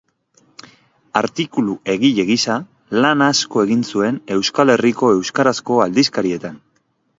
[1.19, 2.55] Artikulu-egile gisa
[3.05, 6.61] lan asko egin zuen Euskal Herriko euskarazko aldizkarietan.